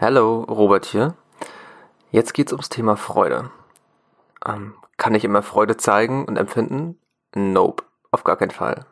[0.00, 1.14] Hallo, Robert hier.
[2.10, 3.52] Jetzt geht's ums Thema Freude.
[4.44, 6.98] Ähm, kann ich immer Freude zeigen und empfinden?
[7.36, 8.86] Nope, auf gar keinen Fall.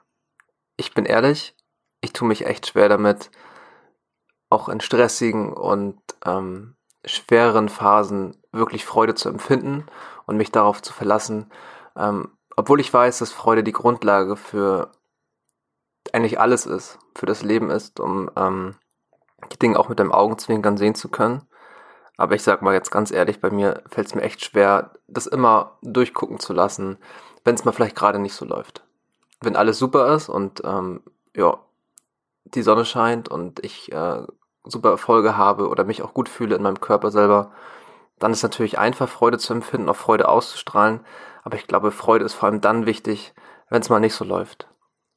[0.76, 1.56] Ich bin ehrlich,
[2.02, 3.32] ich tue mich echt schwer damit,
[4.48, 9.86] auch in stressigen und ähm, schweren Phasen wirklich Freude zu empfinden
[10.26, 11.50] und mich darauf zu verlassen,
[11.96, 14.92] ähm, obwohl ich weiß, dass Freude die Grundlage für
[16.12, 18.76] eigentlich alles ist, für das Leben ist, um ähm,
[19.50, 21.42] die Dinge auch mit dem Augenzwinkern sehen zu können.
[22.16, 25.26] Aber ich sag mal jetzt ganz ehrlich, bei mir fällt es mir echt schwer, das
[25.26, 26.98] immer durchgucken zu lassen,
[27.44, 28.84] wenn es mal vielleicht gerade nicht so läuft.
[29.40, 31.02] Wenn alles super ist und ähm,
[31.34, 31.58] ja,
[32.44, 34.22] die Sonne scheint und ich äh,
[34.64, 37.52] super Erfolge habe oder mich auch gut fühle in meinem Körper selber,
[38.18, 41.00] dann ist natürlich einfach Freude zu empfinden, auch Freude auszustrahlen.
[41.42, 43.34] Aber ich glaube, Freude ist vor allem dann wichtig,
[43.68, 44.68] wenn es mal nicht so läuft.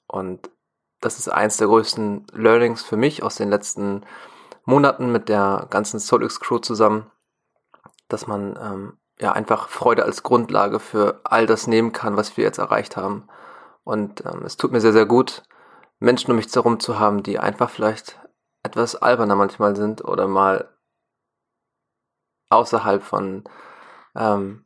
[0.08, 0.50] Und
[1.02, 4.04] das ist eins der größten Learnings für mich aus den letzten
[4.66, 7.12] Monaten mit der ganzen SolX Crew zusammen,
[8.08, 12.44] dass man ähm, ja einfach Freude als Grundlage für all das nehmen kann, was wir
[12.44, 13.28] jetzt erreicht haben.
[13.84, 15.44] Und ähm, es tut mir sehr, sehr gut,
[16.00, 18.20] Menschen um mich herum zu haben, die einfach vielleicht
[18.64, 20.76] etwas alberner manchmal sind oder mal
[22.50, 23.44] außerhalb von
[24.16, 24.66] ähm,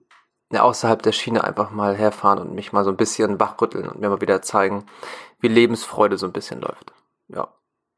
[0.51, 3.99] ja, außerhalb der Schiene einfach mal herfahren und mich mal so ein bisschen wachrütteln und
[3.99, 4.85] mir mal wieder zeigen,
[5.39, 6.93] wie Lebensfreude so ein bisschen läuft.
[7.27, 7.47] Ja.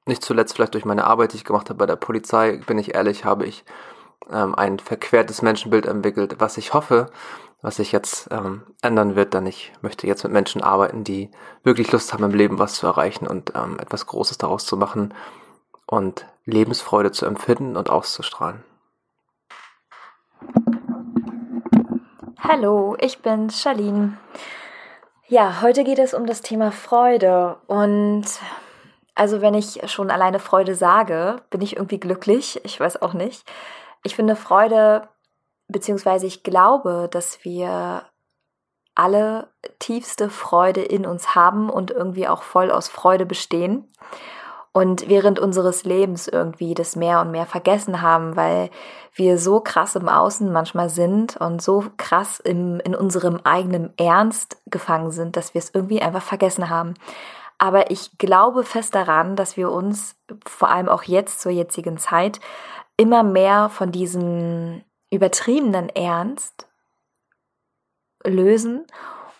[0.05, 2.95] Nicht zuletzt vielleicht durch meine Arbeit, die ich gemacht habe bei der Polizei, bin ich
[2.95, 3.63] ehrlich, habe ich
[4.31, 7.11] ähm, ein verquertes Menschenbild entwickelt, was ich hoffe,
[7.61, 11.29] was sich jetzt ähm, ändern wird, denn ich möchte jetzt mit Menschen arbeiten, die
[11.63, 15.13] wirklich Lust haben im Leben was zu erreichen und ähm, etwas Großes daraus zu machen
[15.85, 18.63] und Lebensfreude zu empfinden und auszustrahlen.
[22.39, 24.17] Hallo, ich bin Charlene.
[25.31, 27.55] Ja, heute geht es um das Thema Freude.
[27.67, 28.25] Und
[29.15, 32.59] also wenn ich schon alleine Freude sage, bin ich irgendwie glücklich.
[32.65, 33.49] Ich weiß auch nicht.
[34.03, 35.07] Ich finde Freude,
[35.69, 38.03] beziehungsweise ich glaube, dass wir
[38.93, 39.47] alle
[39.79, 43.87] tiefste Freude in uns haben und irgendwie auch voll aus Freude bestehen
[44.73, 48.69] und während unseres Lebens irgendwie das mehr und mehr vergessen haben, weil
[49.13, 54.61] wir so krass im Außen manchmal sind und so krass im, in unserem eigenen Ernst
[54.67, 56.93] gefangen sind, dass wir es irgendwie einfach vergessen haben.
[57.57, 60.15] Aber ich glaube fest daran, dass wir uns
[60.47, 62.39] vor allem auch jetzt zur jetzigen Zeit
[62.95, 66.67] immer mehr von diesem übertriebenen Ernst
[68.23, 68.85] lösen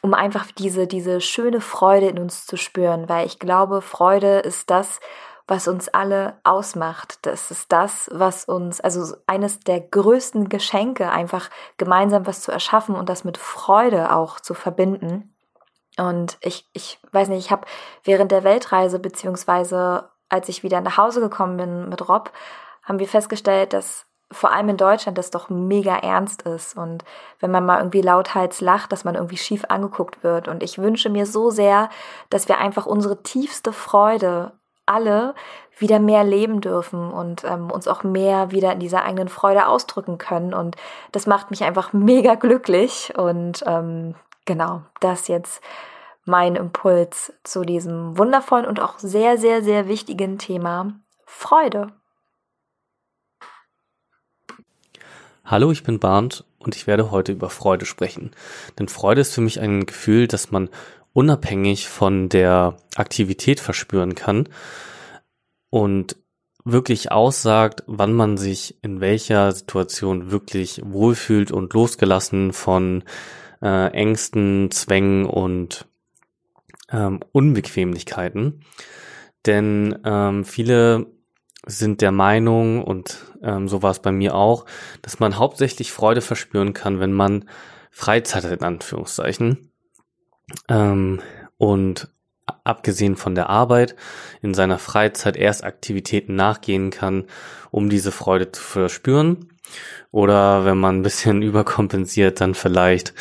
[0.02, 4.70] um einfach diese, diese schöne Freude in uns zu spüren, weil ich glaube, Freude ist
[4.70, 5.00] das,
[5.48, 7.20] was uns alle ausmacht.
[7.24, 12.96] Das ist das, was uns, also eines der größten Geschenke, einfach gemeinsam was zu erschaffen
[12.96, 15.36] und das mit Freude auch zu verbinden.
[15.98, 17.68] Und ich, ich weiß nicht, ich habe
[18.04, 22.32] während der Weltreise, beziehungsweise als ich wieder nach Hause gekommen bin mit Rob,
[22.84, 27.04] haben wir festgestellt, dass vor allem in Deutschland das doch mega ernst ist und
[27.40, 30.48] wenn man mal irgendwie lauthals lacht, dass man irgendwie schief angeguckt wird.
[30.48, 31.90] Und ich wünsche mir so sehr,
[32.30, 34.54] dass wir einfach unsere tiefste Freude
[34.86, 35.36] alle
[35.78, 40.18] wieder mehr leben dürfen und ähm, uns auch mehr wieder in dieser eigenen Freude ausdrücken
[40.18, 40.54] können.
[40.54, 40.76] Und
[41.12, 43.14] das macht mich einfach mega glücklich.
[43.18, 44.16] Und ähm,
[44.46, 45.62] genau, das jetzt
[46.26, 50.94] mein Impuls zu diesem wundervollen und auch sehr, sehr, sehr wichtigen Thema
[51.26, 51.88] Freude.
[55.52, 58.32] Hallo, ich bin Barnd und ich werde heute über Freude sprechen.
[58.80, 60.70] Denn Freude ist für mich ein Gefühl, das man
[61.12, 64.48] unabhängig von der Aktivität verspüren kann
[65.70, 66.16] und
[66.64, 73.04] wirklich aussagt, wann man sich in welcher Situation wirklich wohlfühlt und losgelassen von
[73.62, 75.86] äh, Ängsten, Zwängen und
[76.94, 78.64] ähm, Unbequemlichkeiten.
[79.46, 81.08] Denn ähm, viele
[81.66, 84.66] sind der Meinung, und ähm, so war es bei mir auch,
[85.02, 87.46] dass man hauptsächlich Freude verspüren kann, wenn man
[87.92, 89.72] Freizeit hat, in Anführungszeichen.
[90.68, 91.22] Ähm,
[91.58, 92.10] und
[92.64, 93.96] abgesehen von der Arbeit
[94.42, 97.26] in seiner Freizeit erst Aktivitäten nachgehen kann,
[97.70, 99.50] um diese Freude zu verspüren.
[100.12, 103.14] Oder wenn man ein bisschen überkompensiert, dann vielleicht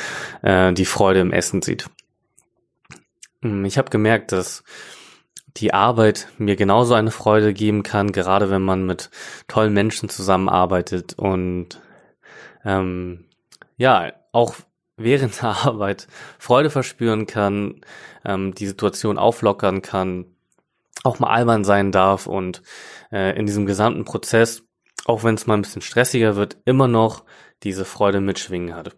[0.42, 1.88] äh, die Freude im Essen sieht.
[3.42, 4.64] Hm, ich habe gemerkt, dass
[5.56, 9.10] die Arbeit mir genauso eine Freude geben kann, gerade wenn man mit
[9.48, 11.80] tollen Menschen zusammenarbeitet und
[12.64, 13.24] ähm,
[13.76, 14.54] ja, auch
[14.96, 16.06] während der Arbeit
[16.38, 17.80] Freude verspüren kann,
[18.24, 20.26] ähm, die Situation auflockern kann,
[21.02, 22.62] auch mal albern sein darf und
[23.10, 24.62] äh, in diesem gesamten Prozess,
[25.06, 27.24] auch wenn es mal ein bisschen stressiger wird, immer noch
[27.62, 28.96] diese Freude mitschwingen hat.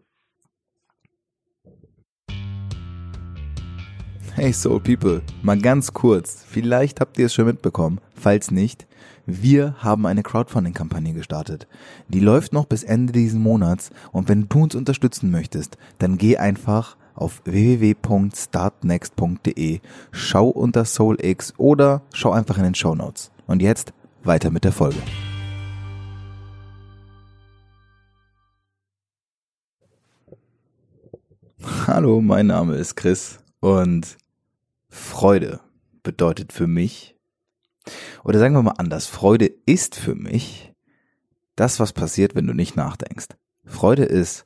[4.35, 8.87] Hey Soul People, mal ganz kurz, vielleicht habt ihr es schon mitbekommen, falls nicht,
[9.27, 11.67] wir haben eine Crowdfunding-Kampagne gestartet.
[12.09, 16.39] Die läuft noch bis Ende diesen Monats und wenn du uns unterstützen möchtest, dann geh
[16.39, 19.81] einfach auf www.startnext.de,
[20.13, 23.31] schau unter SoulX oder schau einfach in den Show Notes.
[23.47, 23.93] Und jetzt
[24.25, 24.97] weiter mit der Folge.
[31.87, 34.17] Hallo, mein Name ist Chris und
[34.93, 35.61] Freude
[36.03, 37.17] bedeutet für mich,
[38.25, 40.75] oder sagen wir mal anders, Freude ist für mich
[41.57, 43.29] das, was passiert, wenn du nicht nachdenkst.
[43.65, 44.45] Freude ist,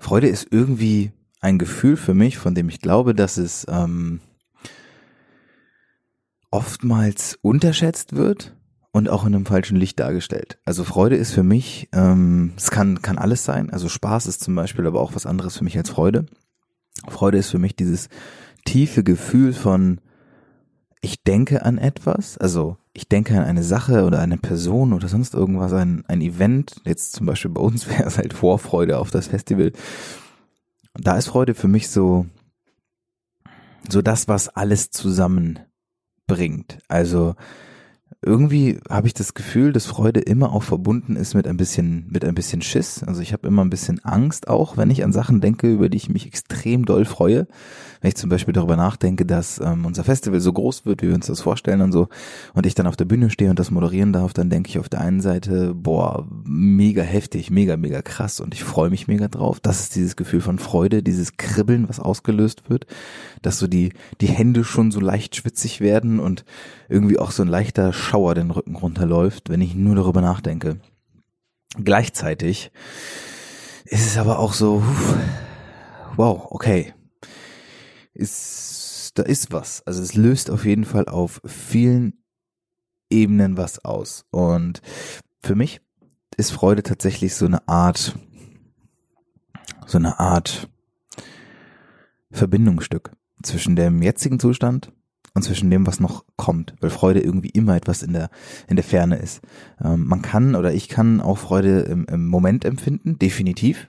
[0.00, 4.20] Freude ist irgendwie ein Gefühl für mich, von dem ich glaube, dass es ähm,
[6.50, 8.56] oftmals unterschätzt wird
[8.90, 10.58] und auch in einem falschen Licht dargestellt.
[10.64, 13.70] Also Freude ist für mich, ähm, es kann, kann alles sein.
[13.70, 16.26] Also Spaß ist zum Beispiel aber auch was anderes für mich als Freude.
[17.08, 18.08] Freude ist für mich dieses
[18.64, 20.00] tiefe Gefühl von,
[21.00, 25.34] ich denke an etwas, also ich denke an eine Sache oder eine Person oder sonst
[25.34, 29.28] irgendwas, ein, ein Event, jetzt zum Beispiel bei uns wäre es halt Vorfreude auf das
[29.28, 29.72] Festival.
[30.94, 32.26] Da ist Freude für mich so,
[33.88, 36.78] so das, was alles zusammenbringt.
[36.88, 37.34] Also
[38.20, 42.24] irgendwie habe ich das Gefühl, dass Freude immer auch verbunden ist mit ein bisschen, mit
[42.24, 43.02] ein bisschen Schiss.
[43.02, 45.96] Also ich habe immer ein bisschen Angst auch, wenn ich an Sachen denke, über die
[45.96, 47.46] ich mich extrem doll freue.
[48.00, 51.14] Wenn ich zum Beispiel darüber nachdenke, dass ähm, unser Festival so groß wird, wie wir
[51.14, 52.08] uns das vorstellen und so,
[52.52, 54.88] und ich dann auf der Bühne stehe und das moderieren darf, dann denke ich auf
[54.88, 59.60] der einen Seite, boah, mega heftig, mega, mega krass und ich freue mich mega drauf.
[59.60, 62.86] Das ist dieses Gefühl von Freude, dieses Kribbeln, was ausgelöst wird,
[63.40, 66.44] dass so die, die Hände schon so leicht schwitzig werden und
[66.88, 70.80] irgendwie auch so ein leichter Schauer den Rücken runterläuft, wenn ich nur darüber nachdenke.
[71.82, 72.70] Gleichzeitig
[73.84, 74.82] ist es aber auch so,
[76.16, 76.92] wow, okay,
[78.12, 79.86] ist, da ist was.
[79.86, 82.22] Also es löst auf jeden Fall auf vielen
[83.08, 84.26] Ebenen was aus.
[84.30, 84.82] Und
[85.42, 85.80] für mich
[86.36, 88.18] ist Freude tatsächlich so eine Art,
[89.86, 90.68] so eine Art
[92.30, 93.12] Verbindungsstück
[93.42, 94.92] zwischen dem jetzigen Zustand
[95.34, 98.30] und zwischen dem, was noch kommt, weil Freude irgendwie immer etwas in der,
[98.68, 99.40] in der Ferne ist.
[99.82, 103.88] Ähm, man kann oder ich kann auch Freude im, im Moment empfinden, definitiv.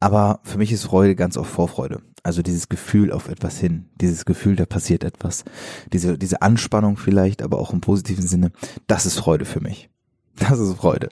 [0.00, 2.02] Aber für mich ist Freude ganz oft Vorfreude.
[2.22, 5.44] Also dieses Gefühl auf etwas hin, dieses Gefühl, da passiert etwas.
[5.92, 8.52] Diese, diese Anspannung vielleicht, aber auch im positiven Sinne.
[8.86, 9.88] Das ist Freude für mich.
[10.36, 11.08] Das ist Freude.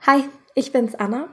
[0.00, 0.24] Hi,
[0.54, 1.28] ich bin's Anna.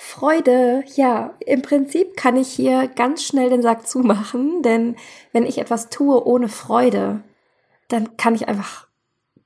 [0.00, 4.94] Freude, ja, im Prinzip kann ich hier ganz schnell den Sack zumachen, denn
[5.32, 7.24] wenn ich etwas tue ohne Freude,
[7.88, 8.86] dann kann ich einfach,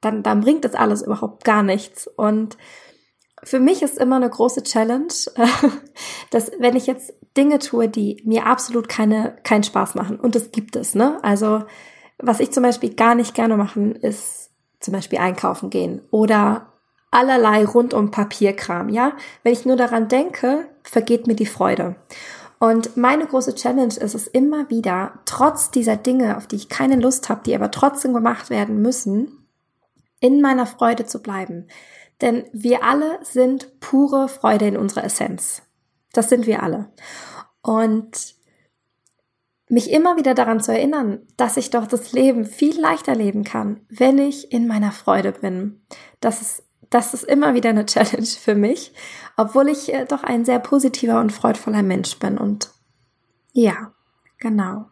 [0.03, 2.07] dann, dann bringt das alles überhaupt gar nichts.
[2.07, 2.59] Und
[3.43, 5.09] für mich ist immer eine große Challenge,
[6.31, 10.53] dass wenn ich jetzt Dinge tue, die mir absolut keine, keinen Spaß machen, und das
[10.53, 11.19] gibt es, ne?
[11.23, 11.65] Also,
[12.19, 16.72] was ich zum Beispiel gar nicht gerne machen, ist zum Beispiel einkaufen gehen oder
[17.13, 19.13] allerlei rund um Papierkram, ja.
[19.45, 21.95] Wenn ich nur daran denke, vergeht mir die Freude.
[22.59, 26.97] Und meine große Challenge ist es immer wieder, trotz dieser Dinge, auf die ich keine
[26.97, 29.47] Lust habe, die aber trotzdem gemacht werden müssen,
[30.21, 31.69] in meiner Freude zu bleiben.
[32.21, 35.63] Denn wir alle sind pure Freude in unserer Essenz.
[36.13, 36.93] Das sind wir alle.
[37.63, 38.37] Und
[39.69, 43.81] mich immer wieder daran zu erinnern, dass ich doch das Leben viel leichter leben kann,
[43.89, 45.83] wenn ich in meiner Freude bin.
[46.21, 46.63] Das ist
[46.93, 48.93] das ist immer wieder eine Challenge für mich,
[49.37, 52.39] obwohl ich äh, doch ein sehr positiver und freudvoller Mensch bin.
[52.39, 52.71] Und
[53.53, 53.93] ja,
[54.39, 54.87] genau.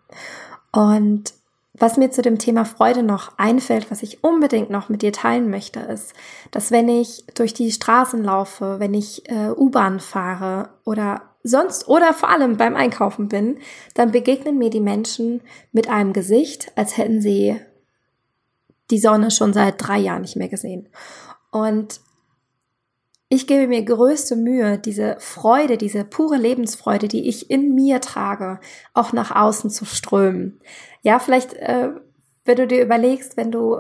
[0.73, 1.35] Und
[1.75, 5.51] was mir zu dem Thema Freude noch einfällt, was ich unbedingt noch mit dir teilen
[5.51, 6.15] möchte, ist,
[6.51, 12.13] dass wenn ich durch die Straßen laufe, wenn ich äh, U-Bahn fahre oder sonst oder
[12.13, 13.59] vor allem beim Einkaufen bin,
[13.95, 15.41] dann begegnen mir die Menschen
[15.73, 17.59] mit einem Gesicht, als hätten sie
[18.91, 20.89] die Sonne schon seit drei Jahren nicht mehr gesehen.
[21.51, 22.01] Und
[23.29, 28.59] ich gebe mir größte Mühe, diese Freude, diese pure Lebensfreude, die ich in mir trage,
[28.93, 30.61] auch nach außen zu strömen.
[31.03, 31.91] Ja, vielleicht, äh,
[32.45, 33.79] wenn du dir überlegst, wenn du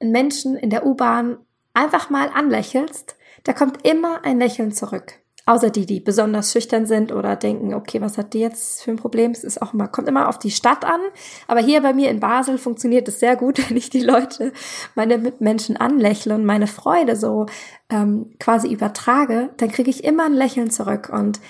[0.00, 1.38] einen Menschen in der U-Bahn
[1.74, 5.21] einfach mal anlächelst, da kommt immer ein Lächeln zurück.
[5.44, 8.96] Außer die, die besonders schüchtern sind oder denken, okay, was hat die jetzt für ein
[8.96, 9.32] Problem?
[9.32, 11.00] Es ist auch immer, kommt immer auf die Stadt an.
[11.48, 14.52] Aber hier bei mir in Basel funktioniert es sehr gut, wenn ich die Leute,
[14.94, 17.46] meine Mitmenschen anlächle und meine Freude so
[17.90, 21.10] ähm, quasi übertrage, dann kriege ich immer ein Lächeln zurück.
[21.12, 21.40] Und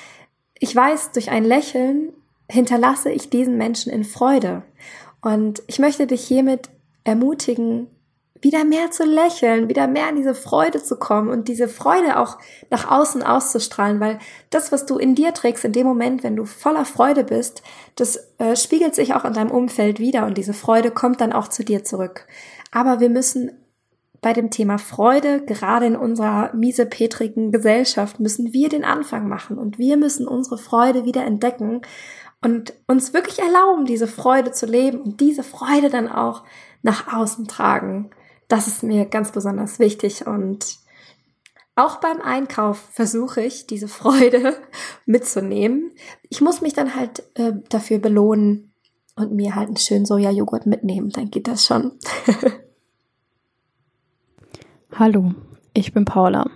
[0.59, 2.15] ich weiß, durch ein Lächeln
[2.49, 4.63] hinterlasse ich diesen Menschen in Freude.
[5.21, 6.71] Und ich möchte dich hiermit
[7.05, 7.89] ermutigen,
[8.43, 12.39] wieder mehr zu lächeln, wieder mehr in diese Freude zu kommen und diese Freude auch
[12.71, 14.19] nach außen auszustrahlen, weil
[14.51, 17.63] das, was du in dir trägst, in dem Moment, wenn du voller Freude bist,
[17.95, 21.49] das äh, spiegelt sich auch in deinem Umfeld wieder und diese Freude kommt dann auch
[21.49, 22.27] zu dir zurück.
[22.73, 23.53] Aber wir müssen
[24.21, 29.79] bei dem Thema Freude, gerade in unserer miesepetrigen Gesellschaft, müssen wir den Anfang machen und
[29.79, 31.83] wir müssen unsere Freude wieder entdecken
[32.41, 36.45] und uns wirklich erlauben, diese Freude zu leben und diese Freude dann auch
[36.83, 38.11] nach außen tragen.
[38.53, 40.77] Das ist mir ganz besonders wichtig und
[41.75, 44.59] auch beim Einkauf versuche ich, diese Freude
[45.07, 45.93] mitzunehmen.
[46.29, 48.75] Ich muss mich dann halt äh, dafür belohnen
[49.17, 51.09] und mir halt einen schönen Sojajoghurt mitnehmen.
[51.09, 51.93] Dann geht das schon.
[54.97, 55.33] Hallo,
[55.73, 56.51] ich bin Paula.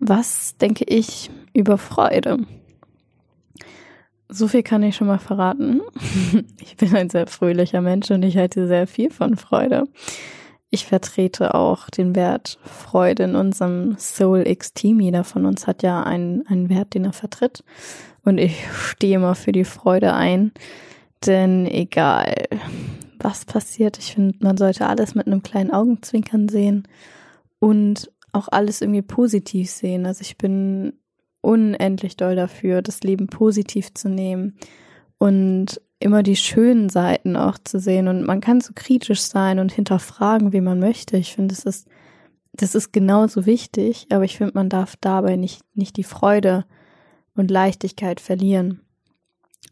[0.00, 2.38] Was denke ich über Freude?
[4.28, 5.80] So viel kann ich schon mal verraten.
[6.60, 9.84] Ich bin ein sehr fröhlicher Mensch und ich halte sehr viel von Freude.
[10.70, 15.00] Ich vertrete auch den Wert Freude in unserem Soul X Team.
[15.00, 17.64] Jeder von uns hat ja einen, einen Wert, den er vertritt.
[18.22, 20.52] Und ich stehe immer für die Freude ein.
[21.26, 22.34] Denn egal,
[23.18, 26.86] was passiert, ich finde, man sollte alles mit einem kleinen Augenzwinkern sehen
[27.58, 30.06] und auch alles irgendwie positiv sehen.
[30.06, 30.92] Also ich bin
[31.40, 34.58] unendlich doll dafür, das Leben positiv zu nehmen
[35.18, 39.72] und immer die schönen Seiten auch zu sehen und man kann so kritisch sein und
[39.72, 41.16] hinterfragen, wie man möchte.
[41.16, 41.88] Ich finde, das ist,
[42.52, 46.64] das ist genauso wichtig, aber ich finde, man darf dabei nicht, nicht die Freude
[47.34, 48.80] und Leichtigkeit verlieren.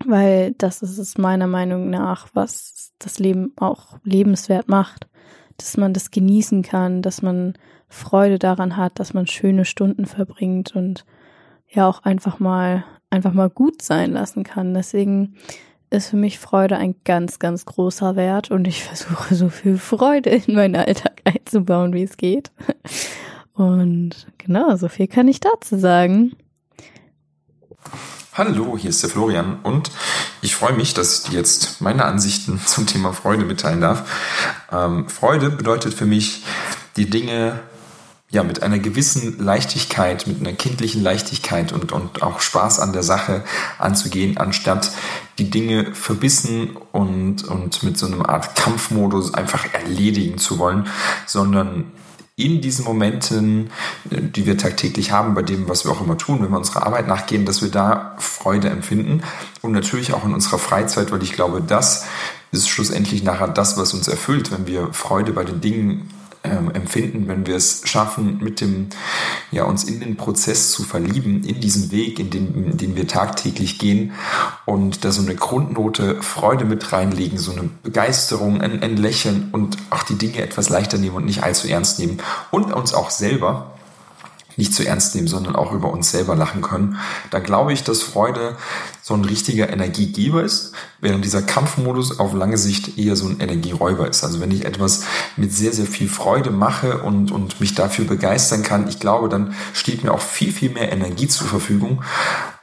[0.04, 5.08] Weil das ist es meiner Meinung nach, was das Leben auch lebenswert macht.
[5.56, 7.54] Dass man das genießen kann, dass man
[7.88, 11.06] Freude daran hat, dass man schöne Stunden verbringt und
[11.68, 14.74] ja auch einfach mal, einfach mal gut sein lassen kann.
[14.74, 15.36] Deswegen
[15.90, 20.30] ist für mich Freude ein ganz, ganz großer Wert und ich versuche so viel Freude
[20.30, 22.50] in meinen Alltag einzubauen, wie es geht.
[23.54, 26.36] Und genau, so viel kann ich dazu sagen.
[28.34, 29.90] Hallo, hier ist der Florian und
[30.42, 34.10] ich freue mich, dass ich dir jetzt meine Ansichten zum Thema Freude mitteilen darf.
[34.70, 36.44] Ähm, Freude bedeutet für mich,
[36.96, 37.60] die Dinge
[38.30, 43.04] ja, mit einer gewissen Leichtigkeit, mit einer kindlichen Leichtigkeit und, und auch Spaß an der
[43.04, 43.44] Sache
[43.78, 44.90] anzugehen, anstatt
[45.38, 50.88] die Dinge verbissen und, und mit so einer Art Kampfmodus einfach erledigen zu wollen,
[51.26, 51.92] sondern
[52.38, 53.70] in diesen Momenten,
[54.04, 57.06] die wir tagtäglich haben, bei dem, was wir auch immer tun, wenn wir unserer Arbeit
[57.06, 59.22] nachgehen, dass wir da Freude empfinden
[59.62, 62.04] und natürlich auch in unserer Freizeit, weil ich glaube, das
[62.52, 66.10] ist schlussendlich nachher das, was uns erfüllt, wenn wir Freude bei den Dingen
[66.46, 68.88] ähm, empfinden, wenn wir es schaffen, mit dem,
[69.50, 73.06] ja, uns in den Prozess zu verlieben, in diesen Weg, in den, in den wir
[73.06, 74.12] tagtäglich gehen
[74.64, 79.76] und da so eine Grundnote Freude mit reinlegen, so eine Begeisterung, ein, ein Lächeln und
[79.90, 82.18] auch die Dinge etwas leichter nehmen und nicht allzu ernst nehmen
[82.50, 83.75] und uns auch selber
[84.56, 86.96] nicht zu ernst nehmen, sondern auch über uns selber lachen können,
[87.30, 88.56] dann glaube ich, dass Freude
[89.02, 94.08] so ein richtiger Energiegeber ist, während dieser Kampfmodus auf lange Sicht eher so ein Energieräuber
[94.08, 94.24] ist.
[94.24, 95.04] Also wenn ich etwas
[95.36, 99.54] mit sehr, sehr viel Freude mache und, und mich dafür begeistern kann, ich glaube, dann
[99.72, 102.02] steht mir auch viel, viel mehr Energie zur Verfügung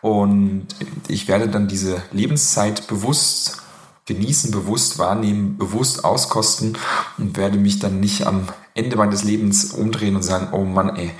[0.02, 0.68] und
[1.08, 3.64] ich werde dann diese Lebenszeit bewusst
[4.06, 6.78] genießen, bewusst wahrnehmen, bewusst auskosten
[7.18, 11.12] und werde mich dann nicht am Ende meines Lebens umdrehen und sagen, oh Mann, ey,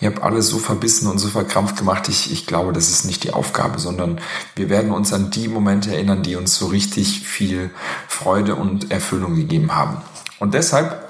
[0.00, 2.08] ihr habt alles so verbissen und so verkrampft gemacht.
[2.08, 4.20] Ich, ich glaube, das ist nicht die Aufgabe, sondern
[4.56, 7.70] wir werden uns an die Momente erinnern, die uns so richtig viel
[8.08, 9.98] Freude und Erfüllung gegeben haben.
[10.38, 11.06] Und deshalb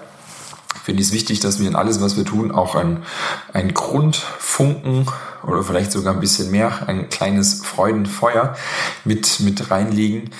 [0.82, 3.04] finde ich es wichtig, dass wir in alles, was wir tun, auch ein,
[3.52, 5.06] ein Grundfunken
[5.42, 8.56] oder vielleicht sogar ein bisschen mehr, ein kleines Freudenfeuer
[9.04, 10.30] mit, mit reinlegen,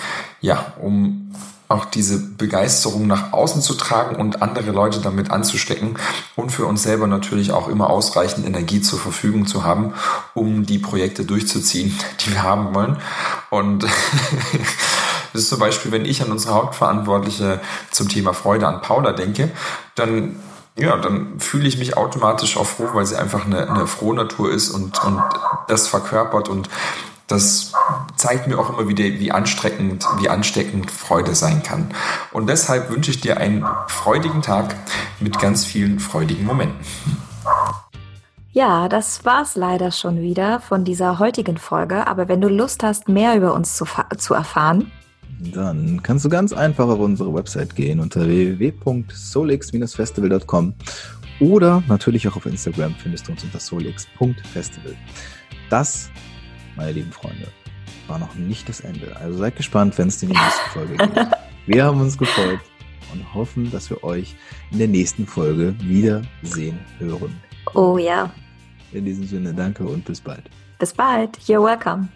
[0.41, 1.33] ja, um
[1.71, 5.97] auch diese Begeisterung nach außen zu tragen und andere Leute damit anzustecken
[6.35, 9.93] und für uns selber natürlich auch immer ausreichend Energie zur Verfügung zu haben,
[10.33, 12.97] um die Projekte durchzuziehen, die wir haben wollen.
[13.49, 13.85] Und
[15.33, 19.49] Das ist zum Beispiel, wenn ich an unsere Hauptverantwortliche zum Thema Freude an Paula denke,
[19.95, 20.35] dann
[20.77, 24.51] ja, dann fühle ich mich automatisch auch froh, weil sie einfach eine, eine frohe Natur
[24.51, 25.21] ist und, und
[25.67, 26.69] das verkörpert und
[27.31, 27.73] das
[28.15, 31.89] zeigt mir auch immer wieder, wie anstrengend, wie ansteckend Freude sein kann.
[32.31, 34.75] Und deshalb wünsche ich dir einen freudigen Tag
[35.19, 36.85] mit ganz vielen freudigen Momenten.
[38.53, 42.05] Ja, das war's leider schon wieder von dieser heutigen Folge.
[42.05, 43.85] Aber wenn du Lust hast, mehr über uns zu,
[44.17, 44.91] zu erfahren,
[45.39, 50.73] dann kannst du ganz einfach auf unsere Website gehen unter www.solix-festival.com
[51.39, 54.95] oder natürlich auch auf Instagram findest du uns unter solix.festival.
[55.71, 56.11] Das
[56.75, 57.47] meine lieben Freunde,
[58.07, 59.15] war noch nicht das Ende.
[59.15, 61.27] Also seid gespannt, wenn es in die nächste Folge geht.
[61.65, 62.59] Wir haben uns gefreut
[63.13, 64.35] und hoffen, dass wir euch
[64.71, 67.35] in der nächsten Folge wiedersehen hören.
[67.73, 68.31] Oh ja.
[68.91, 70.49] In diesem Sinne, danke und bis bald.
[70.79, 71.37] Bis bald.
[71.39, 72.09] You're welcome.